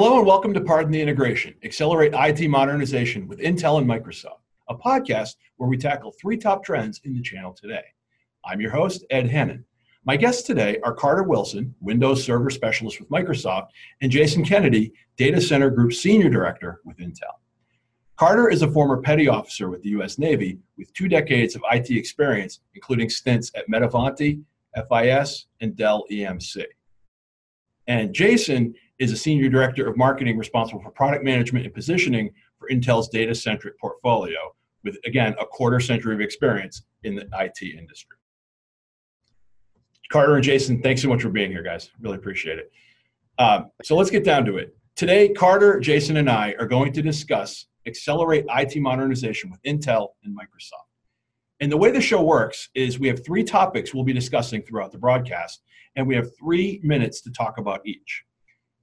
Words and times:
Hello 0.00 0.18
and 0.18 0.26
welcome 0.28 0.54
to 0.54 0.60
Pardon 0.60 0.92
the 0.92 1.02
Integration, 1.02 1.56
Accelerate 1.64 2.14
IT 2.14 2.48
Modernization 2.48 3.26
with 3.26 3.40
Intel 3.40 3.78
and 3.78 3.86
Microsoft, 3.88 4.38
a 4.68 4.74
podcast 4.76 5.34
where 5.56 5.68
we 5.68 5.76
tackle 5.76 6.12
three 6.12 6.36
top 6.36 6.62
trends 6.62 7.00
in 7.02 7.14
the 7.14 7.20
channel 7.20 7.52
today. 7.52 7.82
I'm 8.44 8.60
your 8.60 8.70
host, 8.70 9.04
Ed 9.10 9.28
Hannon. 9.28 9.64
My 10.04 10.16
guests 10.16 10.42
today 10.42 10.78
are 10.84 10.94
Carter 10.94 11.24
Wilson, 11.24 11.74
Windows 11.80 12.22
Server 12.22 12.48
Specialist 12.48 13.00
with 13.00 13.10
Microsoft, 13.10 13.70
and 14.00 14.12
Jason 14.12 14.44
Kennedy, 14.44 14.92
Data 15.16 15.40
Center 15.40 15.68
Group 15.68 15.92
Senior 15.92 16.30
Director 16.30 16.80
with 16.84 16.98
Intel. 16.98 17.34
Carter 18.14 18.48
is 18.48 18.62
a 18.62 18.70
former 18.70 19.02
petty 19.02 19.26
officer 19.26 19.68
with 19.68 19.82
the 19.82 19.88
U.S. 19.88 20.16
Navy 20.16 20.60
with 20.76 20.92
two 20.92 21.08
decades 21.08 21.56
of 21.56 21.62
IT 21.72 21.90
experience, 21.90 22.60
including 22.72 23.10
stints 23.10 23.50
at 23.56 23.68
Metavante, 23.68 24.40
FIS, 24.76 25.46
and 25.60 25.74
Dell 25.74 26.04
EMC. 26.08 26.66
And 27.88 28.14
Jason 28.14 28.74
is 28.98 29.12
a 29.12 29.16
senior 29.16 29.48
director 29.48 29.88
of 29.88 29.96
marketing 29.96 30.38
responsible 30.38 30.80
for 30.82 30.90
product 30.90 31.24
management 31.24 31.64
and 31.64 31.74
positioning 31.74 32.30
for 32.58 32.68
Intel's 32.68 33.08
data 33.08 33.34
centric 33.34 33.78
portfolio, 33.78 34.38
with 34.84 34.98
again 35.06 35.34
a 35.40 35.46
quarter 35.46 35.80
century 35.80 36.14
of 36.14 36.20
experience 36.20 36.82
in 37.04 37.14
the 37.14 37.28
IT 37.38 37.62
industry. 37.62 38.16
Carter 40.10 40.36
and 40.36 40.44
Jason, 40.44 40.82
thanks 40.82 41.02
so 41.02 41.08
much 41.08 41.22
for 41.22 41.28
being 41.28 41.50
here, 41.50 41.62
guys. 41.62 41.90
Really 42.00 42.16
appreciate 42.16 42.58
it. 42.58 42.72
Uh, 43.38 43.64
so 43.82 43.94
let's 43.94 44.10
get 44.10 44.24
down 44.24 44.44
to 44.46 44.56
it. 44.56 44.74
Today, 44.96 45.28
Carter, 45.28 45.78
Jason, 45.78 46.16
and 46.16 46.28
I 46.28 46.56
are 46.58 46.66
going 46.66 46.92
to 46.94 47.02
discuss 47.02 47.66
accelerate 47.86 48.44
IT 48.48 48.80
modernization 48.80 49.50
with 49.50 49.62
Intel 49.62 50.08
and 50.24 50.36
Microsoft. 50.36 50.88
And 51.60 51.70
the 51.70 51.76
way 51.76 51.90
the 51.90 52.00
show 52.00 52.22
works 52.22 52.68
is 52.74 52.98
we 52.98 53.08
have 53.08 53.24
three 53.24 53.44
topics 53.44 53.92
we'll 53.92 54.04
be 54.04 54.12
discussing 54.12 54.62
throughout 54.62 54.92
the 54.92 54.98
broadcast, 54.98 55.62
and 55.96 56.06
we 56.06 56.14
have 56.14 56.28
three 56.36 56.80
minutes 56.82 57.20
to 57.22 57.30
talk 57.30 57.58
about 57.58 57.86
each. 57.86 58.24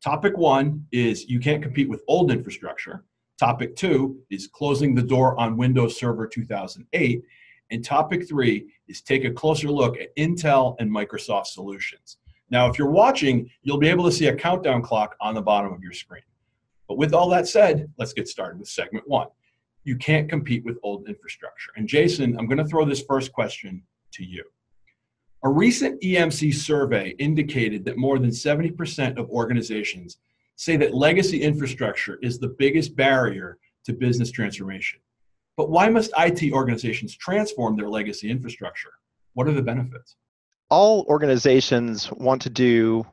Topic 0.04 0.38
one 0.38 0.86
is 0.92 1.30
you 1.30 1.40
can't 1.40 1.64
compete 1.64 1.90
with 1.90 2.04
old 2.08 2.32
infrastructure. 2.32 3.04
Topic 3.40 3.76
two 3.76 4.20
is 4.30 4.48
closing 4.48 4.96
the 4.96 5.02
door 5.02 5.40
on 5.40 5.58
Windows 5.58 6.00
Server 6.00 6.28
2008. 6.28 7.24
And 7.72 7.84
topic 7.84 8.28
three 8.28 8.68
is 8.88 9.02
take 9.02 9.26
a 9.26 9.32
closer 9.32 9.70
look 9.70 9.98
at 10.00 10.16
Intel 10.16 10.76
and 10.80 10.90
Microsoft 10.90 11.48
solutions. 11.48 12.18
Now, 12.52 12.70
if 12.70 12.78
you're 12.78 12.92
watching, 12.92 13.50
you'll 13.64 13.80
be 13.80 13.90
able 13.90 14.06
to 14.06 14.12
see 14.12 14.28
a 14.28 14.36
countdown 14.36 14.82
clock 14.84 15.16
on 15.20 15.34
the 15.34 15.42
bottom 15.42 15.74
of 15.74 15.82
your 15.82 15.94
screen. 15.94 16.22
But 16.88 16.98
with 16.98 17.14
all 17.14 17.30
that 17.30 17.48
said, 17.48 17.92
let's 17.98 18.14
get 18.14 18.28
started 18.28 18.60
with 18.60 18.70
segment 18.70 19.08
one. 19.08 19.28
You 19.84 19.98
can't 19.98 20.30
compete 20.30 20.64
with 20.64 20.78
old 20.84 21.08
infrastructure. 21.10 21.72
And 21.76 21.88
Jason, 21.88 22.38
I'm 22.38 22.48
going 22.48 22.60
to 22.60 22.66
throw 22.66 22.86
this 22.86 23.04
first 23.04 23.34
question 23.34 23.84
to 24.14 24.24
you. 24.24 24.44
A 25.46 25.50
recent 25.50 26.02
EMC 26.02 26.56
survey 26.56 27.14
indicated 27.20 27.86
that 27.86 27.98
more 27.98 28.18
than 28.18 28.32
70% 28.32 29.20
of 29.20 29.30
organizations 29.30 30.18
say 30.56 30.76
that 30.78 30.96
legacy 30.96 31.44
infrastructure 31.44 32.18
is 32.24 32.40
the 32.40 32.56
biggest 32.58 32.96
barrier 32.96 33.60
to 33.84 33.94
business 33.94 34.32
transformation. 34.32 35.00
But 35.56 35.70
why 35.70 35.88
must 35.90 36.10
IT 36.18 36.52
organizations 36.52 37.16
transform 37.16 37.78
their 37.78 37.90
legacy 37.90 38.32
infrastructure? 38.32 38.90
What 39.36 39.48
are 39.48 39.52
the 39.52 39.62
benefits? 39.62 40.16
All 40.72 41.06
organizations 41.08 42.12
want 42.14 42.42
to 42.42 42.50
do 42.50 43.06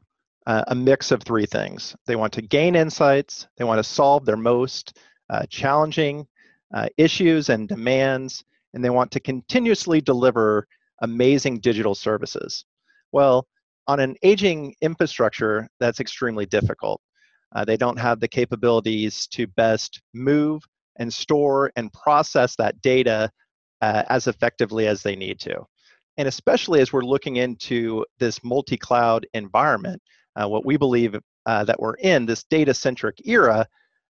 uh, 0.46 0.64
a 0.68 0.74
mix 0.74 1.10
of 1.10 1.22
three 1.22 1.44
things. 1.44 1.94
They 2.06 2.16
want 2.16 2.32
to 2.32 2.40
gain 2.40 2.76
insights, 2.76 3.46
they 3.58 3.64
want 3.64 3.78
to 3.78 3.84
solve 3.84 4.24
their 4.24 4.38
most 4.38 4.98
uh, 5.28 5.44
challenging 5.50 6.26
uh, 6.74 6.88
issues 6.96 7.50
and 7.50 7.68
demands, 7.68 8.42
and 8.72 8.82
they 8.82 8.88
want 8.88 9.10
to 9.10 9.20
continuously 9.20 10.00
deliver 10.00 10.66
amazing 11.02 11.60
digital 11.60 11.94
services. 11.94 12.64
Well, 13.12 13.46
on 13.86 14.00
an 14.00 14.16
aging 14.22 14.74
infrastructure, 14.80 15.68
that's 15.80 16.00
extremely 16.00 16.46
difficult. 16.46 17.00
Uh, 17.54 17.64
they 17.64 17.76
don't 17.76 17.98
have 17.98 18.20
the 18.20 18.28
capabilities 18.28 19.26
to 19.28 19.46
best 19.46 20.00
move 20.14 20.62
and 20.96 21.12
store 21.12 21.70
and 21.76 21.92
process 21.92 22.56
that 22.56 22.80
data 22.80 23.30
uh, 23.82 24.04
as 24.08 24.26
effectively 24.26 24.86
as 24.86 25.02
they 25.02 25.16
need 25.16 25.38
to. 25.40 25.62
And 26.16 26.28
especially 26.28 26.80
as 26.80 26.92
we're 26.92 27.02
looking 27.02 27.36
into 27.36 28.04
this 28.18 28.42
multi 28.44 28.76
cloud 28.76 29.26
environment, 29.34 30.00
uh, 30.36 30.48
what 30.48 30.64
we 30.64 30.76
believe 30.76 31.16
uh, 31.46 31.64
that 31.64 31.80
we're 31.80 31.94
in, 31.94 32.26
this 32.26 32.44
data 32.44 32.72
centric 32.72 33.20
era, 33.24 33.66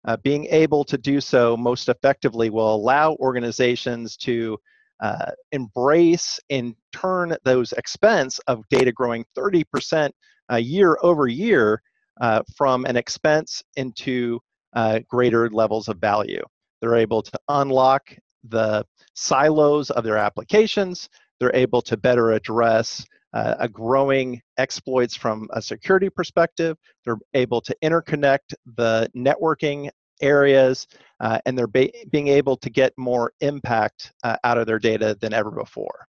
uh, 0.07 0.17
being 0.19 0.47
able 0.47 0.85
to 0.85 0.99
do 0.99 1.21
so 1.21 1.57
most 1.57 1.89
effectively 1.89 2.51
will 2.51 2.75
allow 2.75 3.15
organizations 3.17 4.17
to 4.17 4.59
uh, 5.01 5.33
embrace 5.53 6.39
and 6.51 6.75
turn 6.93 7.37
those 7.45 7.73
expense 7.73 8.39
of 8.47 8.65
data 8.71 8.93
growing 8.93 9.25
30% 9.37 10.11
uh, 10.53 10.57
year 10.57 10.99
over 11.03 11.27
year 11.27 11.83
uh, 12.21 12.43
from 12.57 12.85
an 12.85 12.97
expense 12.97 13.63
into 13.77 14.39
uh, 14.75 15.01
greater 15.09 15.49
levels 15.51 15.89
of 15.89 15.99
value. 15.99 16.43
They're 16.81 16.97
able 16.97 17.23
to 17.23 17.39
unlock 17.49 18.03
the 18.49 18.85
silos 19.15 19.91
of 19.91 20.05
their 20.05 20.17
applications. 20.17 21.09
They're 21.39 21.55
able 21.55 21.83
to 21.83 21.97
better 21.97 22.33
address 22.33 23.05
uh, 23.33 23.55
a 23.59 23.69
growing 23.69 24.41
exploits 24.59 25.15
from 25.15 25.49
a 25.53 25.63
security 25.63 26.11
perspective. 26.11 26.77
They're 27.05 27.19
able 27.35 27.61
to 27.63 27.77
interconnect 27.83 28.55
the 28.77 29.11
networking 29.17 29.91
areas, 30.21 30.87
uh, 31.21 31.39
and 31.47 31.57
they're 31.57 31.67
ba- 31.67 31.91
being 32.11 32.29
able 32.29 32.57
to 32.57 32.71
get 32.71 32.93
more 32.97 33.33
impact 33.41 34.13
uh, 34.25 34.37
out 34.45 34.59
of 34.59 34.67
their 34.67 34.79
data 34.79 35.17
than 35.21 35.33
ever 35.33 35.51
before. 35.51 36.07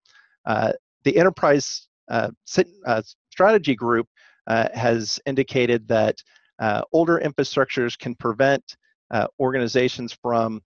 Uh, 0.46 0.72
the 1.04 1.18
enterprise 1.18 1.88
uh, 2.10 2.30
uh, 2.86 3.02
strategy 3.32 3.76
group 3.76 4.08
has 4.74 5.20
indicated 5.26 5.88
that 5.88 6.16
older 6.94 7.22
infrastructures 7.24 7.98
can 7.98 8.16
prevent 8.16 8.64
organizations 9.40 10.18
from 10.22 10.62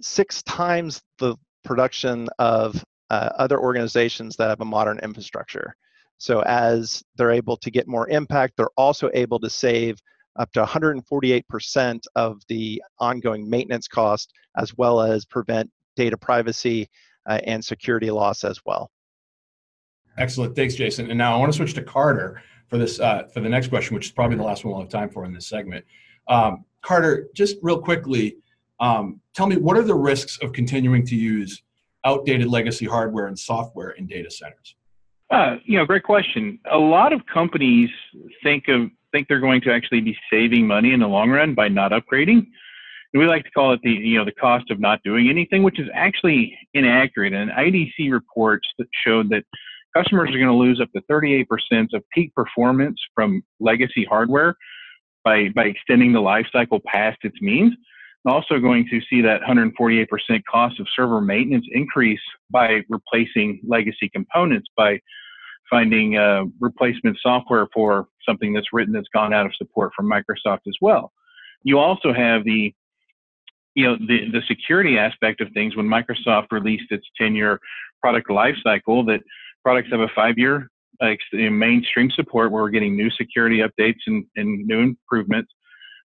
six 0.00 0.42
times 0.42 1.00
the 1.18 1.36
production 1.64 2.28
of 2.38 2.84
other 3.10 3.58
organizations 3.58 4.36
that 4.36 4.48
have 4.48 4.60
a 4.60 4.64
modern 4.64 4.98
infrastructure. 5.00 5.74
So 6.18 6.40
as 6.42 7.02
they're 7.16 7.30
able 7.32 7.56
to 7.58 7.70
get 7.70 7.86
more 7.86 8.08
impact, 8.08 8.54
they're 8.56 8.68
also 8.76 9.10
able 9.14 9.38
to 9.40 9.50
save 9.50 9.98
up 10.36 10.52
to 10.52 10.64
148% 10.64 12.00
of 12.16 12.42
the 12.48 12.82
ongoing 12.98 13.48
maintenance 13.48 13.88
cost, 13.88 14.32
as 14.56 14.76
well 14.76 15.00
as 15.00 15.24
prevent 15.24 15.70
data 15.96 16.16
privacy 16.16 16.88
uh, 17.26 17.40
and 17.44 17.64
security 17.64 18.10
loss 18.10 18.44
as 18.44 18.60
well. 18.64 18.90
Excellent, 20.18 20.54
thanks, 20.54 20.74
Jason. 20.74 21.10
And 21.10 21.18
now 21.18 21.34
I 21.34 21.38
want 21.38 21.52
to 21.52 21.56
switch 21.56 21.74
to 21.74 21.82
Carter 21.82 22.42
for 22.68 22.78
this 22.78 23.00
uh, 23.00 23.24
for 23.32 23.40
the 23.40 23.48
next 23.48 23.68
question, 23.68 23.94
which 23.94 24.06
is 24.06 24.12
probably 24.12 24.36
the 24.36 24.42
last 24.42 24.64
one 24.64 24.72
we'll 24.72 24.82
have 24.82 24.90
time 24.90 25.10
for 25.10 25.24
in 25.24 25.32
this 25.32 25.46
segment. 25.46 25.84
Um, 26.28 26.64
Carter, 26.82 27.28
just 27.34 27.56
real 27.62 27.80
quickly, 27.80 28.36
um, 28.80 29.20
tell 29.34 29.46
me 29.46 29.56
what 29.56 29.76
are 29.76 29.82
the 29.82 29.94
risks 29.94 30.38
of 30.42 30.52
continuing 30.52 31.04
to 31.06 31.16
use 31.16 31.62
outdated 32.04 32.48
legacy 32.48 32.86
hardware 32.86 33.26
and 33.26 33.38
software 33.38 33.90
in 33.90 34.06
data 34.06 34.30
centers? 34.30 34.76
Uh, 35.30 35.56
you 35.64 35.78
know, 35.78 35.84
great 35.84 36.02
question. 36.04 36.58
A 36.70 36.78
lot 36.78 37.12
of 37.12 37.20
companies 37.32 37.90
think 38.42 38.68
of 38.68 38.90
think 39.14 39.28
they're 39.28 39.40
going 39.40 39.60
to 39.62 39.72
actually 39.72 40.00
be 40.00 40.16
saving 40.30 40.66
money 40.66 40.92
in 40.92 41.00
the 41.00 41.06
long 41.06 41.30
run 41.30 41.54
by 41.54 41.68
not 41.68 41.92
upgrading. 41.92 42.46
And 43.12 43.22
we 43.22 43.26
like 43.26 43.44
to 43.44 43.50
call 43.52 43.72
it 43.72 43.80
the 43.84 43.92
you 43.92 44.18
know 44.18 44.24
the 44.24 44.32
cost 44.32 44.70
of 44.70 44.80
not 44.80 45.00
doing 45.04 45.30
anything, 45.30 45.62
which 45.62 45.78
is 45.78 45.88
actually 45.94 46.58
inaccurate. 46.74 47.32
And 47.32 47.50
IDC 47.50 48.10
reports 48.10 48.66
that 48.78 48.88
showed 49.06 49.30
that 49.30 49.44
customers 49.96 50.30
are 50.30 50.38
going 50.38 50.46
to 50.46 50.52
lose 50.52 50.80
up 50.80 50.90
to 50.92 51.02
38% 51.08 51.46
of 51.94 52.02
peak 52.12 52.34
performance 52.34 53.00
from 53.14 53.42
legacy 53.60 54.04
hardware 54.04 54.56
by 55.22 55.48
by 55.54 55.66
extending 55.66 56.12
the 56.12 56.20
life 56.20 56.46
cycle 56.52 56.80
past 56.84 57.18
its 57.22 57.40
means. 57.40 57.72
Also 58.26 58.58
going 58.58 58.88
to 58.88 59.00
see 59.10 59.20
that 59.20 59.42
148% 59.42 60.06
cost 60.50 60.80
of 60.80 60.86
server 60.96 61.20
maintenance 61.20 61.66
increase 61.72 62.22
by 62.50 62.80
replacing 62.88 63.60
legacy 63.68 64.08
components 64.08 64.66
by 64.78 64.98
finding 65.70 66.16
uh, 66.16 66.44
replacement 66.60 67.16
software 67.22 67.66
for 67.72 68.08
something 68.26 68.52
that's 68.52 68.72
written 68.72 68.92
that's 68.92 69.08
gone 69.14 69.32
out 69.32 69.46
of 69.46 69.52
support 69.56 69.92
from 69.96 70.08
Microsoft 70.08 70.60
as 70.66 70.74
well. 70.80 71.12
You 71.62 71.78
also 71.78 72.12
have 72.12 72.44
the 72.44 72.72
you 73.74 73.84
know 73.84 73.96
the, 73.96 74.30
the 74.30 74.42
security 74.46 74.98
aspect 74.98 75.40
of 75.40 75.48
things 75.52 75.76
when 75.76 75.86
Microsoft 75.86 76.46
released 76.52 76.90
its 76.90 77.06
10-year 77.20 77.58
product 78.00 78.28
lifecycle 78.28 79.04
that 79.06 79.20
products 79.64 79.88
have 79.90 80.00
a 80.00 80.08
five-year 80.14 80.68
uh, 81.00 81.14
mainstream 81.32 82.10
support 82.10 82.52
where 82.52 82.62
we're 82.62 82.70
getting 82.70 82.96
new 82.96 83.10
security 83.10 83.60
updates 83.60 83.98
and, 84.06 84.24
and 84.36 84.64
new 84.66 84.80
improvements. 84.80 85.52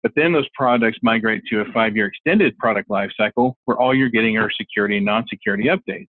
But 0.02 0.12
then 0.14 0.32
those 0.32 0.49
products 0.55 0.99
migrate 1.02 1.43
to 1.50 1.62
a 1.62 1.64
five-year 1.73 2.06
extended 2.06 2.56
product 2.59 2.88
lifecycle 2.88 3.55
where 3.64 3.76
all 3.76 3.94
you're 3.94 4.11
getting 4.11 4.37
are 4.37 4.50
security 4.50 4.99
and 4.99 5.06
non-security 5.06 5.64
updates. 5.64 6.06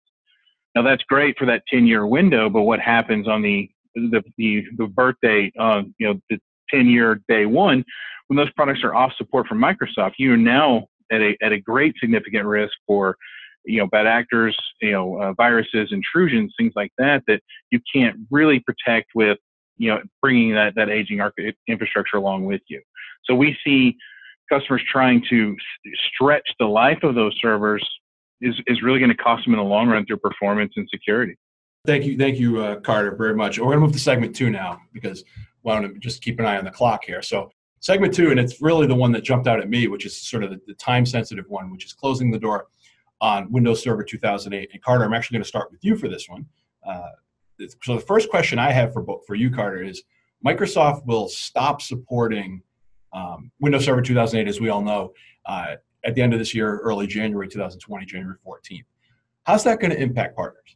Now 0.75 0.83
that's 0.83 1.03
great 1.03 1.37
for 1.37 1.45
that 1.45 1.63
10 1.71 1.87
year 1.87 2.05
window, 2.05 2.49
but 2.49 2.63
what 2.63 2.79
happens 2.79 3.27
on 3.27 3.41
the 3.41 3.69
the 3.95 4.21
the, 4.37 4.63
the 4.77 4.87
birthday, 4.87 5.51
uh, 5.59 5.81
you 5.97 6.07
know, 6.07 6.19
the 6.29 6.39
10 6.69 6.87
year 6.87 7.21
day 7.27 7.45
one, 7.45 7.83
when 8.27 8.37
those 8.37 8.51
products 8.51 8.81
are 8.83 8.93
off 8.93 9.11
support 9.17 9.47
from 9.47 9.59
Microsoft, 9.59 10.13
you 10.17 10.33
are 10.33 10.37
now 10.37 10.87
at 11.11 11.21
a 11.21 11.35
at 11.41 11.51
a 11.51 11.59
great 11.59 11.95
significant 11.99 12.45
risk 12.45 12.73
for 12.85 13.15
you 13.65 13.79
know 13.79 13.87
bad 13.87 14.07
actors, 14.07 14.57
you 14.81 14.91
know, 14.91 15.21
uh, 15.21 15.33
viruses, 15.33 15.89
intrusions, 15.91 16.53
things 16.57 16.73
like 16.75 16.91
that 16.97 17.23
that 17.27 17.41
you 17.71 17.79
can't 17.93 18.17
really 18.29 18.59
protect 18.59 19.09
with 19.15 19.37
you 19.77 19.89
know 19.89 20.01
bringing 20.21 20.53
that 20.53 20.75
that 20.75 20.89
aging 20.89 21.21
infrastructure 21.67 22.17
along 22.17 22.45
with 22.45 22.61
you. 22.67 22.81
So 23.25 23.35
we 23.35 23.57
see 23.65 23.95
customers 24.49 24.81
trying 24.89 25.23
to 25.29 25.55
stretch 26.13 26.47
the 26.59 26.65
life 26.65 26.99
of 27.03 27.15
those 27.15 27.35
servers 27.41 27.85
is, 28.41 28.55
is 28.67 28.81
really 28.81 28.99
going 28.99 29.09
to 29.09 29.17
cost 29.17 29.45
them 29.45 29.53
in 29.53 29.59
the 29.59 29.65
long 29.65 29.87
run 29.87 30.05
through 30.05 30.17
performance 30.17 30.73
and 30.75 30.87
security. 30.89 31.35
Thank 31.85 32.05
you, 32.05 32.17
thank 32.17 32.37
you, 32.37 32.61
uh, 32.61 32.79
Carter, 32.81 33.15
very 33.15 33.35
much. 33.35 33.59
We're 33.59 33.65
going 33.65 33.77
to 33.77 33.85
move 33.85 33.93
to 33.93 33.99
segment 33.99 34.35
two 34.35 34.49
now 34.49 34.79
because 34.93 35.23
we 35.63 35.71
want 35.71 35.93
to 35.93 35.99
just 35.99 36.21
keep 36.21 36.39
an 36.39 36.45
eye 36.45 36.57
on 36.57 36.65
the 36.65 36.71
clock 36.71 37.05
here. 37.05 37.21
So, 37.21 37.49
segment 37.79 38.13
two, 38.13 38.31
and 38.31 38.39
it's 38.39 38.61
really 38.61 38.87
the 38.87 38.95
one 38.95 39.11
that 39.13 39.23
jumped 39.23 39.47
out 39.47 39.59
at 39.59 39.69
me, 39.69 39.87
which 39.87 40.05
is 40.05 40.17
sort 40.17 40.43
of 40.43 40.49
the, 40.49 40.59
the 40.67 40.73
time-sensitive 40.73 41.45
one, 41.47 41.71
which 41.71 41.85
is 41.85 41.93
closing 41.93 42.29
the 42.29 42.39
door 42.39 42.67
on 43.21 43.49
Windows 43.51 43.81
Server 43.81 44.03
2008. 44.03 44.69
And 44.73 44.83
Carter, 44.83 45.05
I'm 45.05 45.13
actually 45.13 45.35
going 45.35 45.43
to 45.43 45.47
start 45.47 45.71
with 45.71 45.83
you 45.83 45.95
for 45.95 46.09
this 46.09 46.27
one. 46.27 46.45
Uh, 46.85 47.09
so, 47.83 47.95
the 47.95 48.01
first 48.01 48.29
question 48.29 48.59
I 48.59 48.71
have 48.71 48.91
for 48.91 49.05
for 49.25 49.35
you, 49.35 49.49
Carter, 49.49 49.81
is 49.81 50.03
Microsoft 50.45 51.05
will 51.05 51.27
stop 51.29 51.81
supporting 51.81 52.61
um, 53.13 53.51
Windows 53.59 53.85
Server 53.85 54.01
2008, 54.01 54.47
as 54.47 54.59
we 54.59 54.69
all 54.69 54.81
know, 54.81 55.13
uh, 55.45 55.75
at 56.05 56.15
the 56.15 56.21
end 56.21 56.33
of 56.33 56.39
this 56.39 56.53
year, 56.53 56.79
early 56.79 57.07
January 57.07 57.47
2020, 57.47 58.05
January 58.05 58.37
14th. 58.45 58.83
How's 59.43 59.63
that 59.63 59.79
going 59.79 59.91
to 59.91 59.97
impact 60.01 60.35
partners? 60.35 60.75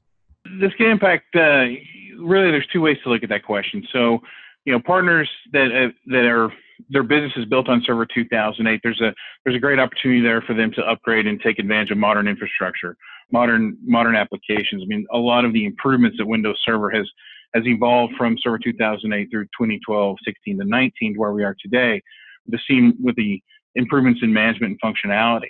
This 0.59 0.73
can 0.77 0.88
impact. 0.88 1.35
Uh, 1.35 1.65
really, 2.19 2.51
there's 2.51 2.68
two 2.71 2.81
ways 2.81 2.97
to 3.03 3.09
look 3.09 3.23
at 3.23 3.29
that 3.29 3.44
question. 3.44 3.85
So, 3.91 4.19
you 4.65 4.73
know, 4.73 4.81
partners 4.85 5.29
that 5.53 5.68
uh, 5.68 5.91
that 6.07 6.25
are 6.25 6.51
their 6.89 7.03
business 7.03 7.31
is 7.35 7.45
built 7.45 7.69
on 7.69 7.83
Server 7.85 8.06
2008. 8.06 8.79
There's 8.83 9.01
a 9.01 9.13
there's 9.44 9.56
a 9.56 9.59
great 9.59 9.79
opportunity 9.79 10.21
there 10.21 10.41
for 10.41 10.53
them 10.53 10.71
to 10.73 10.81
upgrade 10.81 11.27
and 11.27 11.39
take 11.41 11.59
advantage 11.59 11.91
of 11.91 11.97
modern 11.97 12.27
infrastructure, 12.27 12.95
modern 13.31 13.77
modern 13.85 14.15
applications. 14.15 14.83
I 14.83 14.85
mean, 14.88 15.06
a 15.12 15.17
lot 15.17 15.45
of 15.45 15.53
the 15.53 15.65
improvements 15.65 16.17
that 16.17 16.25
Windows 16.25 16.57
Server 16.65 16.89
has 16.89 17.07
has 17.53 17.65
evolved 17.67 18.13
from 18.17 18.38
Server 18.41 18.59
2008 18.59 19.27
through 19.29 19.44
2012, 19.45 20.17
16 20.25 20.59
to 20.59 20.65
19 20.65 21.13
to 21.13 21.19
where 21.19 21.33
we 21.33 21.44
are 21.44 21.56
today. 21.62 22.01
The 22.47 22.59
same 22.69 22.94
with 23.01 23.15
the 23.15 23.41
improvements 23.75 24.21
in 24.23 24.33
management 24.33 24.77
and 24.81 24.95
functionality. 24.95 25.50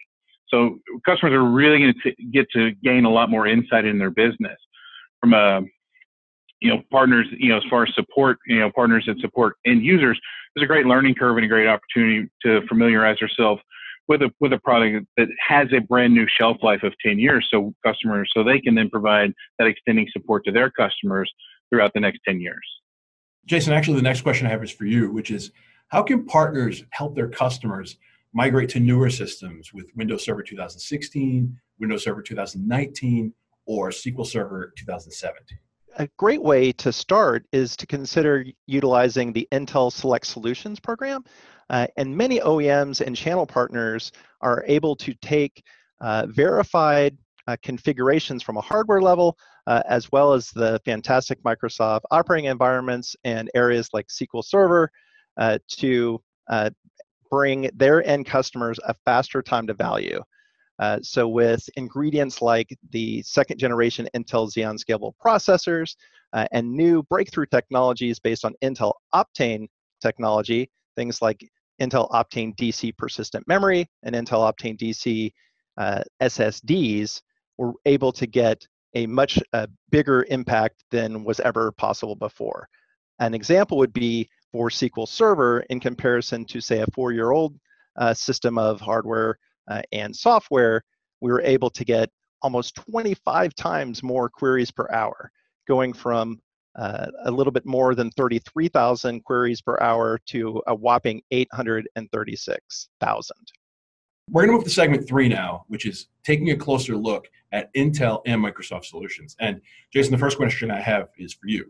So 0.50 0.80
customers 1.06 1.34
are 1.34 1.44
really 1.44 1.80
going 1.80 1.94
to 2.04 2.12
get 2.32 2.48
to 2.52 2.72
gain 2.84 3.06
a 3.06 3.10
lot 3.10 3.30
more 3.30 3.48
insight 3.48 3.86
in 3.86 3.98
their 3.98 4.12
business 4.12 4.58
from 5.20 5.34
a 5.34 5.62
you 6.62 6.70
know 6.70 6.82
partners 6.92 7.28
you 7.38 7.50
know 7.50 7.58
as 7.58 7.64
far 7.70 7.84
as 7.84 7.94
support 7.96 8.38
you 8.46 8.60
know 8.60 8.72
partners 8.74 9.04
that 9.08 9.20
support 9.20 9.56
end 9.66 9.84
users 9.84 10.20
there's 10.56 10.64
a 10.64 10.68
great 10.68 10.86
learning 10.86 11.16
curve 11.16 11.38
and 11.38 11.46
a 11.46 11.50
great 11.50 11.68
opportunity 11.68 12.30
to 12.44 12.62
familiarize 12.68 13.20
yourself 13.20 13.60
with 14.08 14.22
a 14.22 14.30
with 14.40 14.54
a 14.54 14.60
product 14.60 15.06
that 15.18 15.28
has 15.46 15.68
a 15.74 15.80
brand 15.80 16.14
new 16.14 16.28
shelf 16.40 16.58
life 16.62 16.84
of 16.84 16.94
10 17.04 17.20
years 17.20 17.48
so 17.52 17.74
customers 17.86 18.30
so 18.36 18.44
they 18.44 18.60
can 18.60 18.76
then 18.76 18.90
provide 18.90 19.34
that 19.58 19.68
extending 19.68 20.08
support 20.12 20.44
to 20.46 20.52
their 20.52 20.70
customers 20.72 21.32
throughout 21.70 21.92
the 21.94 22.00
next 22.00 22.20
10 22.28 22.40
years 22.40 22.66
jason 23.46 23.74
actually 23.74 23.96
the 23.96 24.04
next 24.04 24.22
question 24.22 24.46
i 24.48 24.50
have 24.50 24.64
is 24.64 24.72
for 24.72 24.86
you 24.86 25.12
which 25.12 25.32
is 25.32 25.52
how 25.90 26.02
can 26.04 26.26
partners 26.26 26.84
help 26.92 27.16
their 27.16 27.28
customers 27.28 27.98
migrate 28.34 28.70
to 28.70 28.80
newer 28.80 29.10
systems 29.10 29.74
with 29.74 29.88
windows 29.96 30.24
server 30.24 30.44
2016 30.44 31.58
windows 31.80 32.04
server 32.04 32.22
2019 32.22 33.34
or 33.66 33.90
sql 33.90 34.26
server 34.26 34.74
2017 34.78 35.58
a 35.98 36.08
great 36.18 36.42
way 36.42 36.72
to 36.72 36.92
start 36.92 37.46
is 37.52 37.76
to 37.76 37.86
consider 37.86 38.46
utilizing 38.66 39.34
the 39.34 39.48
Intel 39.52 39.92
Select 39.92 40.26
Solutions 40.26 40.80
program. 40.80 41.24
Uh, 41.70 41.88
and 41.98 42.16
many 42.16 42.40
OEMs 42.40 43.06
and 43.06 43.16
channel 43.16 43.46
partners 43.46 44.12
are 44.42 44.64
able 44.68 44.96
to 44.98 45.14
take 45.22 45.64
uh, 46.02 46.28
verified 46.30 47.18
uh, 47.48 47.56
configurations 47.62 48.44
from 48.44 48.58
a 48.58 48.62
hardware 48.62 49.02
level, 49.02 49.38
uh, 49.68 49.82
as 49.88 50.12
well 50.12 50.34
as 50.34 50.50
the 50.50 50.80
fantastic 50.86 51.42
Microsoft 51.44 52.02
operating 52.12 52.50
environments 52.50 53.16
and 53.24 53.50
areas 53.56 53.90
like 53.94 54.08
SQL 54.08 54.44
Server 54.44 54.90
uh, 55.38 55.58
to 55.68 56.22
uh, 56.50 56.70
bring 57.32 57.70
their 57.74 58.06
end 58.06 58.26
customers 58.28 58.80
a 58.84 58.94
faster 59.06 59.42
time 59.42 59.66
to 59.66 59.74
value. 59.74 60.22
Uh, 60.80 61.00
so 61.02 61.28
with 61.28 61.68
ingredients 61.76 62.42
like 62.42 62.76
the 62.92 63.22
second 63.22 63.58
generation 63.58 64.08
Intel 64.16 64.52
Xeon 64.52 64.78
scalable 64.78 65.14
processors 65.24 65.96
uh, 66.34 66.48
and 66.52 66.72
new 66.72 67.04
breakthrough 67.04 67.46
technologies 67.46 68.20
based 68.20 68.44
on 68.46 68.54
Intel 68.64 68.94
Optane 69.14 69.68
technology, 70.02 70.70
things 70.96 71.22
like 71.22 71.48
Intel 71.80 72.10
Optane 72.12 72.56
DC 72.56 72.98
persistent 72.98 73.48
memory 73.48 73.88
and 74.04 74.16
Intel 74.16 74.52
Optane 74.52 74.78
DC 74.78 75.32
uh, 75.78 76.02
SSDs, 76.22 77.22
we're 77.58 77.74
able 77.86 78.12
to 78.12 78.26
get 78.26 78.66
a 78.96 79.06
much 79.06 79.40
uh, 79.54 79.68
bigger 79.90 80.26
impact 80.30 80.84
than 80.92 81.24
was 81.24 81.40
ever 81.40 81.72
possible 81.74 82.16
before. 82.16 82.68
An 83.20 83.34
example 83.34 83.78
would 83.78 83.94
be 83.94 84.28
for 84.52 84.70
SQL 84.70 85.08
Server 85.08 85.62
in 85.70 85.80
comparison 85.80 86.46
to, 86.46 86.62
say, 86.62 86.80
a 86.80 86.86
four 86.94 87.12
year 87.12 87.32
old 87.32 87.56
uh, 87.98 88.14
system 88.14 88.58
of 88.58 88.80
hardware 88.80 89.38
uh, 89.70 89.82
and 89.92 90.16
software, 90.16 90.84
we 91.22 91.32
were 91.32 91.42
able 91.42 91.70
to 91.70 91.86
get 91.86 92.10
almost 92.42 92.76
25 92.76 93.54
times 93.56 94.04
more 94.04 94.30
queries 94.30 94.72
per 94.72 94.90
hour, 94.92 95.32
going 95.68 95.94
from 95.94 96.40
uh, 96.76 97.08
a 97.26 97.32
little 97.32 97.52
bit 97.52 97.66
more 97.66 97.96
than 97.96 98.10
33,000 98.12 99.24
queries 99.24 99.62
per 99.62 99.78
hour 99.82 100.20
to 100.28 100.62
a 100.68 100.76
whopping 100.76 101.22
836,000. 101.32 103.36
We're 104.30 104.44
going 104.44 104.52
to 104.52 104.58
move 104.58 104.64
to 104.64 104.70
segment 104.70 105.08
three 105.08 105.28
now, 105.28 105.66
which 105.68 105.86
is 105.86 106.08
taking 106.24 106.52
a 106.52 106.56
closer 106.56 106.96
look 106.96 107.28
at 107.52 107.74
Intel 107.74 108.22
and 108.26 108.42
Microsoft 108.42 108.86
solutions. 108.86 109.36
And 109.40 109.60
Jason, 109.92 110.14
the 110.14 110.18
first 110.18 110.38
question 110.38 110.72
I 110.72 110.80
have 110.80 111.10
is 111.18 111.34
for 111.34 111.48
you. 111.48 111.70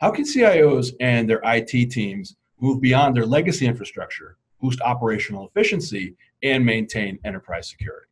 How 0.00 0.10
can 0.10 0.24
CIOs 0.24 0.92
and 1.00 1.28
their 1.28 1.40
IT 1.44 1.90
teams 1.90 2.36
move 2.60 2.80
beyond 2.80 3.16
their 3.16 3.26
legacy 3.26 3.66
infrastructure 3.66 4.36
boost 4.64 4.80
operational 4.80 5.46
efficiency, 5.46 6.16
and 6.42 6.64
maintain 6.64 7.18
enterprise 7.24 7.68
security? 7.68 8.06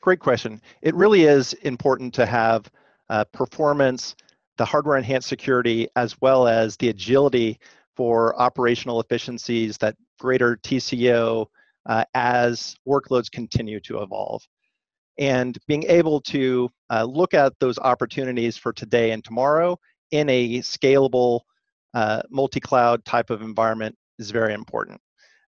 Great 0.00 0.20
question. 0.20 0.62
It 0.80 0.94
really 0.94 1.24
is 1.24 1.54
important 1.54 2.14
to 2.14 2.24
have 2.24 2.70
uh, 3.08 3.24
performance, 3.32 4.14
the 4.58 4.64
hardware 4.64 4.96
enhanced 4.96 5.28
security, 5.28 5.88
as 5.96 6.16
well 6.20 6.46
as 6.46 6.76
the 6.76 6.88
agility 6.88 7.58
for 7.96 8.40
operational 8.40 9.00
efficiencies, 9.00 9.76
that 9.78 9.96
greater 10.20 10.56
TCO 10.56 11.46
uh, 11.86 12.04
as 12.14 12.76
workloads 12.86 13.28
continue 13.28 13.80
to 13.80 14.02
evolve. 14.02 14.46
And 15.18 15.58
being 15.66 15.82
able 15.88 16.20
to 16.22 16.70
uh, 16.90 17.02
look 17.02 17.34
at 17.34 17.58
those 17.58 17.78
opportunities 17.80 18.56
for 18.56 18.72
today 18.72 19.10
and 19.10 19.24
tomorrow 19.24 19.76
in 20.10 20.28
a 20.28 20.58
scalable 20.58 21.40
uh, 21.94 22.22
multi 22.30 22.60
cloud 22.60 23.04
type 23.04 23.30
of 23.30 23.42
environment 23.42 23.96
is 24.18 24.30
very 24.30 24.54
important. 24.54 25.00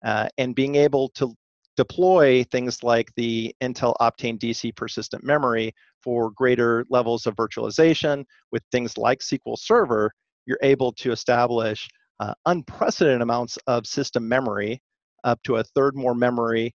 Uh, 0.03 0.27
and 0.37 0.55
being 0.55 0.75
able 0.75 1.09
to 1.09 1.35
deploy 1.77 2.43
things 2.45 2.83
like 2.83 3.09
the 3.15 3.55
Intel 3.61 3.95
Optane 4.01 4.39
DC 4.39 4.75
persistent 4.75 5.23
memory 5.23 5.73
for 6.03 6.31
greater 6.31 6.85
levels 6.89 7.25
of 7.25 7.35
virtualization 7.35 8.25
with 8.51 8.63
things 8.71 8.97
like 8.97 9.19
SQL 9.19 9.57
Server, 9.57 10.11
you're 10.45 10.59
able 10.61 10.91
to 10.93 11.11
establish 11.11 11.87
uh, 12.19 12.33
unprecedented 12.45 13.21
amounts 13.21 13.57
of 13.67 13.87
system 13.87 14.27
memory, 14.27 14.81
up 15.23 15.41
to 15.43 15.57
a 15.57 15.63
third 15.63 15.95
more 15.95 16.15
memory, 16.15 16.73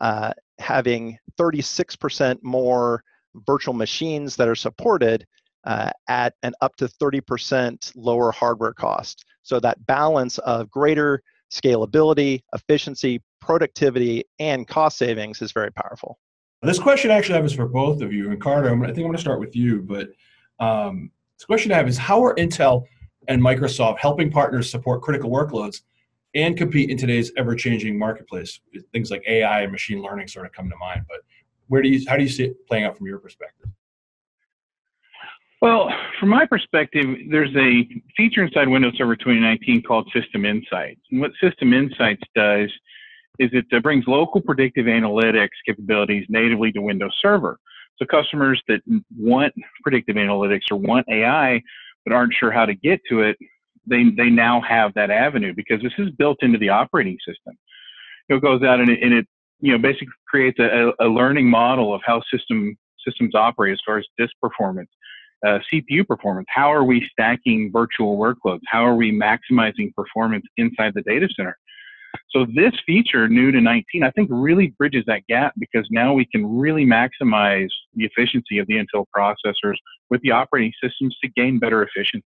uh, 0.00 0.32
having 0.58 1.18
36% 1.38 2.38
more 2.42 3.02
virtual 3.46 3.74
machines 3.74 4.36
that 4.36 4.48
are 4.48 4.54
supported 4.54 5.26
uh, 5.64 5.90
at 6.08 6.34
an 6.42 6.54
up 6.60 6.76
to 6.76 6.86
30% 6.86 7.92
lower 7.96 8.30
hardware 8.32 8.72
cost. 8.72 9.24
So 9.42 9.60
that 9.60 9.84
balance 9.86 10.38
of 10.38 10.70
greater 10.70 11.22
scalability, 11.52 12.42
efficiency, 12.52 13.22
productivity, 13.40 14.24
and 14.38 14.66
cost 14.66 14.98
savings 14.98 15.42
is 15.42 15.52
very 15.52 15.72
powerful. 15.72 16.18
This 16.62 16.78
question 16.78 17.10
actually 17.10 17.34
I 17.34 17.36
have 17.36 17.44
is 17.44 17.52
for 17.52 17.68
both 17.68 18.00
of 18.00 18.12
you. 18.12 18.30
And 18.30 18.40
Carter, 18.40 18.68
I 18.68 18.86
think 18.86 18.98
I'm 18.98 19.04
going 19.04 19.12
to 19.12 19.18
start 19.18 19.38
with 19.38 19.54
you. 19.54 19.82
But 19.82 20.08
um, 20.58 21.10
this 21.38 21.44
question 21.44 21.72
I 21.72 21.76
have 21.76 21.88
is 21.88 21.98
how 21.98 22.24
are 22.24 22.34
Intel 22.36 22.84
and 23.28 23.40
Microsoft 23.40 23.98
helping 23.98 24.30
partners 24.30 24.70
support 24.70 25.02
critical 25.02 25.30
workloads 25.30 25.82
and 26.34 26.56
compete 26.56 26.90
in 26.90 26.96
today's 26.96 27.30
ever-changing 27.36 27.98
marketplace? 27.98 28.60
Things 28.92 29.10
like 29.10 29.22
AI 29.26 29.62
and 29.62 29.72
machine 29.72 30.02
learning 30.02 30.28
sort 30.28 30.46
of 30.46 30.52
come 30.52 30.70
to 30.70 30.76
mind. 30.76 31.02
But 31.06 31.18
where 31.68 31.82
do 31.82 31.88
you 31.88 32.04
how 32.08 32.16
do 32.16 32.22
you 32.22 32.28
see 32.28 32.44
it 32.44 32.66
playing 32.66 32.84
out 32.84 32.96
from 32.96 33.06
your 33.06 33.18
perspective? 33.18 33.68
Well, 35.64 35.88
from 36.20 36.28
my 36.28 36.44
perspective, 36.44 37.06
there's 37.30 37.56
a 37.56 37.88
feature 38.18 38.44
inside 38.44 38.68
Windows 38.68 38.96
Server 38.98 39.16
2019 39.16 39.80
called 39.80 40.06
System 40.12 40.44
Insights. 40.44 41.00
And 41.10 41.22
what 41.22 41.30
System 41.42 41.72
Insights 41.72 42.20
does 42.36 42.70
is 43.38 43.48
it 43.54 43.64
uh, 43.72 43.80
brings 43.80 44.04
local 44.06 44.42
predictive 44.42 44.84
analytics 44.84 45.56
capabilities 45.66 46.26
natively 46.28 46.70
to 46.72 46.82
Windows 46.82 47.16
Server. 47.22 47.58
So 47.96 48.04
customers 48.04 48.62
that 48.68 48.80
want 49.18 49.54
predictive 49.82 50.16
analytics 50.16 50.64
or 50.70 50.76
want 50.76 51.06
AI 51.10 51.62
but 52.04 52.12
aren't 52.12 52.34
sure 52.34 52.52
how 52.52 52.66
to 52.66 52.74
get 52.74 53.00
to 53.08 53.22
it, 53.22 53.38
they, 53.86 54.10
they 54.18 54.28
now 54.28 54.60
have 54.60 54.92
that 54.92 55.10
avenue 55.10 55.54
because 55.56 55.80
this 55.82 55.94
is 55.96 56.10
built 56.18 56.36
into 56.42 56.58
the 56.58 56.68
operating 56.68 57.16
system. 57.26 57.56
It 58.28 58.42
goes 58.42 58.62
out 58.62 58.80
and 58.80 58.90
it, 58.90 59.02
and 59.02 59.14
it 59.14 59.26
you 59.60 59.72
know, 59.72 59.78
basically 59.78 60.08
creates 60.28 60.58
a, 60.58 60.92
a 61.00 61.06
learning 61.06 61.48
model 61.48 61.94
of 61.94 62.02
how 62.04 62.20
system 62.30 62.76
systems 63.02 63.34
operate 63.34 63.72
as 63.72 63.80
far 63.86 63.96
as 63.96 64.04
disk 64.18 64.34
performance 64.42 64.90
uh, 65.46 65.58
CPU 65.72 66.06
performance. 66.06 66.46
How 66.48 66.72
are 66.72 66.84
we 66.84 67.06
stacking 67.10 67.70
virtual 67.72 68.16
workloads? 68.16 68.60
How 68.66 68.84
are 68.84 68.94
we 68.94 69.12
maximizing 69.12 69.94
performance 69.94 70.44
inside 70.56 70.92
the 70.94 71.02
data 71.02 71.28
center? 71.36 71.56
So 72.30 72.46
this 72.54 72.72
feature, 72.86 73.28
new 73.28 73.50
to 73.52 73.60
19, 73.60 74.02
I 74.02 74.10
think 74.12 74.28
really 74.30 74.74
bridges 74.78 75.04
that 75.06 75.26
gap 75.28 75.52
because 75.58 75.86
now 75.90 76.14
we 76.14 76.26
can 76.26 76.58
really 76.58 76.84
maximize 76.84 77.68
the 77.94 78.04
efficiency 78.04 78.58
of 78.58 78.66
the 78.66 78.74
Intel 78.74 79.04
processors 79.16 79.76
with 80.10 80.20
the 80.22 80.30
operating 80.30 80.72
systems 80.82 81.16
to 81.22 81.28
gain 81.36 81.58
better 81.58 81.82
efficiency. 81.82 82.24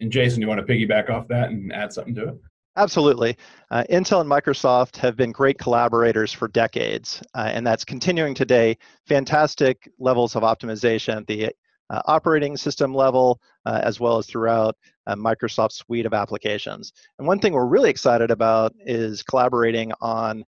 And 0.00 0.10
Jason, 0.10 0.40
do 0.40 0.44
you 0.44 0.48
want 0.48 0.66
to 0.66 0.72
piggyback 0.72 1.10
off 1.10 1.28
that 1.28 1.50
and 1.50 1.72
add 1.72 1.92
something 1.92 2.14
to 2.16 2.28
it? 2.28 2.34
Absolutely. 2.76 3.36
Uh, 3.70 3.84
Intel 3.88 4.20
and 4.20 4.30
Microsoft 4.30 4.96
have 4.96 5.16
been 5.16 5.30
great 5.30 5.58
collaborators 5.58 6.32
for 6.32 6.48
decades, 6.48 7.22
uh, 7.34 7.50
and 7.52 7.64
that's 7.64 7.84
continuing 7.84 8.34
today. 8.34 8.76
Fantastic 9.06 9.88
levels 10.00 10.34
of 10.34 10.42
optimization 10.42 11.16
at 11.16 11.26
the 11.28 11.54
uh, 11.90 12.02
operating 12.06 12.56
system 12.56 12.94
level, 12.94 13.40
uh, 13.66 13.80
as 13.82 14.00
well 14.00 14.18
as 14.18 14.26
throughout 14.26 14.76
uh, 15.06 15.14
Microsoft's 15.14 15.76
suite 15.76 16.06
of 16.06 16.14
applications. 16.14 16.92
And 17.18 17.26
one 17.26 17.38
thing 17.38 17.52
we're 17.52 17.66
really 17.66 17.90
excited 17.90 18.30
about 18.30 18.74
is 18.80 19.22
collaborating 19.22 19.92
on 20.00 20.44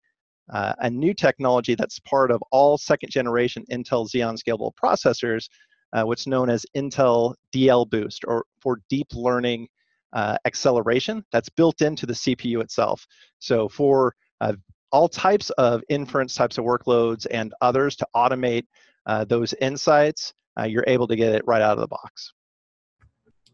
uh, 0.54 0.74
a 0.80 0.90
new 0.90 1.14
technology 1.14 1.76
that's 1.76 2.00
part 2.00 2.32
of 2.32 2.42
all 2.52 2.78
second 2.78 3.10
generation 3.10 3.66
Intel 3.72 4.08
Xeon 4.08 4.38
Scalable 4.42 4.72
processors, 4.76 5.50
what's 5.92 6.28
known 6.28 6.50
as 6.50 6.66
Intel 6.76 7.36
DL 7.54 7.90
Boost, 7.90 8.26
or 8.28 8.46
for 8.60 8.82
deep 8.90 9.08
learning 9.14 9.70
uh, 10.16 10.38
acceleration 10.46 11.24
that's 11.32 11.50
built 11.50 11.82
into 11.82 12.06
the 12.06 12.14
CPU 12.14 12.62
itself. 12.62 13.06
So 13.40 13.68
for 13.68 14.16
uh, 14.42 14.54
all 14.92 15.10
types 15.10 15.50
of 15.52 15.84
inference 15.90 16.34
types 16.34 16.58
of 16.58 16.64
workloads 16.64 17.28
and 17.30 17.54
others 17.62 17.98
to 17.98 18.08
automate 18.16 18.66
uh, 19.06 19.26
those 19.26 19.54
insights, 19.56 20.34
uh, 20.60 20.64
you're 20.64 20.86
able 20.88 21.08
to 21.08 21.16
get 21.16 21.34
it 21.34 21.44
right 21.46 21.62
out 21.62 21.74
of 21.74 21.82
the 21.82 21.88
box. 21.88 22.34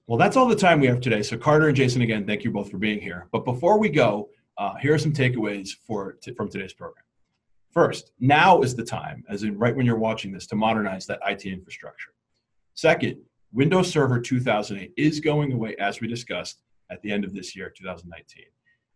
Well, 0.07 0.17
that's 0.17 0.35
all 0.35 0.47
the 0.47 0.55
time 0.55 0.79
we 0.81 0.87
have 0.87 0.99
today. 0.99 1.21
So 1.21 1.37
Carter 1.37 1.67
and 1.67 1.77
Jason, 1.77 2.01
again, 2.01 2.25
thank 2.25 2.43
you 2.43 2.51
both 2.51 2.69
for 2.69 2.77
being 2.77 2.99
here. 2.99 3.27
But 3.31 3.45
before 3.45 3.79
we 3.79 3.89
go, 3.89 4.29
uh, 4.57 4.75
here 4.75 4.93
are 4.93 4.97
some 4.97 5.13
takeaways 5.13 5.69
for 5.87 6.13
t- 6.21 6.33
from 6.33 6.49
today's 6.49 6.73
program. 6.73 7.05
First, 7.71 8.11
now 8.19 8.61
is 8.61 8.75
the 8.75 8.83
time, 8.83 9.23
as 9.29 9.43
in 9.43 9.57
right 9.57 9.75
when 9.75 9.85
you're 9.85 9.97
watching 9.97 10.31
this, 10.31 10.45
to 10.47 10.55
modernize 10.55 11.05
that 11.05 11.19
IT 11.25 11.45
infrastructure. 11.45 12.11
Second, 12.73 13.17
Windows 13.53 13.89
Server 13.89 14.19
2008 14.19 14.93
is 14.97 15.19
going 15.19 15.53
away, 15.53 15.75
as 15.77 16.01
we 16.01 16.07
discussed, 16.07 16.61
at 16.89 17.01
the 17.01 17.11
end 17.11 17.23
of 17.23 17.33
this 17.33 17.55
year, 17.55 17.73
2019. 17.75 18.43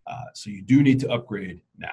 Uh, 0.07 0.15
so 0.33 0.49
you 0.49 0.61
do 0.61 0.83
need 0.83 0.99
to 0.99 1.09
upgrade 1.09 1.61
now. 1.77 1.87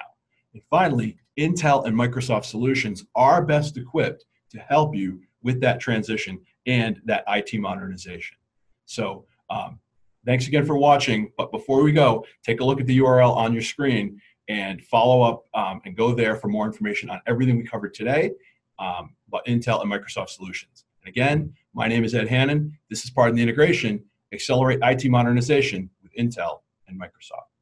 And 0.53 0.61
finally, 0.69 1.17
Intel 1.39 1.85
and 1.85 1.97
Microsoft 1.97 2.45
solutions 2.45 3.05
are 3.15 3.43
best 3.43 3.77
equipped 3.77 4.25
to 4.51 4.59
help 4.59 4.95
you 4.95 5.21
with 5.43 5.61
that 5.61 5.79
transition 5.79 6.39
and 6.65 6.99
that 7.05 7.23
IT 7.27 7.59
modernization. 7.59 8.37
So 8.85 9.25
um, 9.49 9.79
thanks 10.25 10.47
again 10.47 10.65
for 10.65 10.77
watching. 10.77 11.31
But 11.37 11.51
before 11.51 11.83
we 11.83 11.91
go, 11.91 12.25
take 12.43 12.61
a 12.61 12.63
look 12.63 12.79
at 12.79 12.87
the 12.87 12.97
URL 12.99 13.35
on 13.35 13.53
your 13.53 13.61
screen 13.61 14.19
and 14.49 14.83
follow 14.83 15.21
up 15.21 15.45
um, 15.53 15.81
and 15.85 15.95
go 15.95 16.13
there 16.13 16.35
for 16.35 16.47
more 16.47 16.65
information 16.65 17.09
on 17.09 17.21
everything 17.27 17.57
we 17.57 17.63
covered 17.63 17.93
today 17.93 18.31
um, 18.79 19.15
about 19.27 19.45
Intel 19.45 19.81
and 19.81 19.91
Microsoft 19.91 20.29
solutions. 20.29 20.85
And 21.01 21.09
again, 21.09 21.53
my 21.73 21.87
name 21.87 22.03
is 22.03 22.13
Ed 22.15 22.27
Hannon. 22.27 22.77
This 22.89 23.03
is 23.03 23.09
Pardon 23.09 23.35
the 23.35 23.41
Integration, 23.41 24.03
Accelerate 24.33 24.79
IT 24.81 25.09
Modernization 25.09 25.89
with 26.01 26.13
Intel 26.15 26.61
and 26.87 26.99
Microsoft. 26.99 27.52